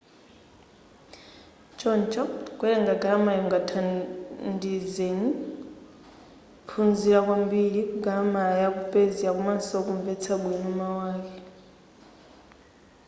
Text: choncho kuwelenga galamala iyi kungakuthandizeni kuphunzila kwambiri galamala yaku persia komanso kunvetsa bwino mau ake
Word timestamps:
choncho 1.79 2.21
kuwelenga 2.57 2.93
galamala 3.01 3.33
iyi 3.37 3.43
kungakuthandizeni 3.49 5.29
kuphunzila 6.67 7.19
kwambiri 7.27 7.81
galamala 8.03 8.53
yaku 8.63 8.81
persia 8.93 9.29
komanso 9.35 9.75
kunvetsa 9.85 10.31
bwino 10.41 10.69
mau 10.79 10.97
ake 11.13 11.37